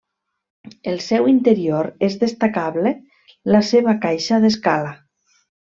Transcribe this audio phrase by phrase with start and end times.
[0.91, 2.97] El seu interior és destacable
[3.57, 4.97] la seva caixa d'escala.